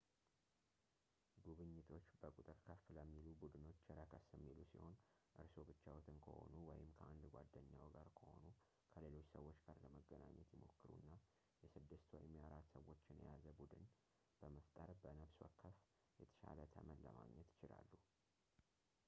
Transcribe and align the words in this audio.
ጉብኝቶች 1.45 2.05
በቁጥር 2.21 2.57
ከፍ 2.67 2.83
ለሚሉ 2.95 3.25
ቡድኖች 3.41 3.81
ረከስ 3.97 4.23
የሚሉ 4.35 4.57
ሲሆን 4.69 4.95
እርስዎ 5.41 5.63
ብቻዎትን 5.67 6.17
ከሆኑ 6.25 6.53
ወይም 6.69 6.89
ከአንድ 6.99 7.25
ጓደኛዎ 7.35 7.85
ጋር 7.97 8.07
ከሆኑ 8.19 8.43
ከሌሎች 8.93 9.27
ሰዎች 9.35 9.59
ጋር 9.67 9.77
ለመገናኘት 9.83 10.49
ይሞክሩና 10.55 11.11
የስድስት 11.65 12.09
ወይም 12.17 12.33
የአራት 12.39 12.67
ሰዎችን 12.75 13.21
የያዘ 13.25 13.45
ቡድን 13.59 13.85
በመፍጠር 14.39 14.91
በነብስ 15.03 15.37
ወከፍ 15.45 15.77
የተሻለ 16.23 16.59
ተመን 16.75 17.05
ለማግኘት 17.09 17.51
ይችላሉ 17.53 17.91